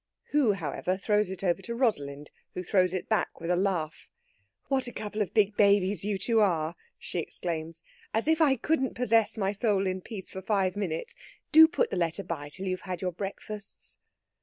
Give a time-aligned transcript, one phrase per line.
[0.31, 4.09] Who, however, throws it over to Rosalind, who throws it back with a laugh.
[4.67, 7.83] "What a couple of big babies you two are!" she exclaims.
[8.11, 11.13] "As if I couldn't possess my soul in peace for five minutes!
[11.51, 13.99] Do put the letter by till you've had your breakfasts."